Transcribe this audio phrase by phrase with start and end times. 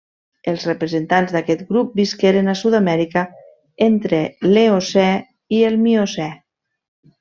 [0.51, 3.25] Els representants d'aquest grup visqueren a Sud-amèrica
[3.91, 5.09] entre l'Eocè
[5.61, 6.31] i el Miocè.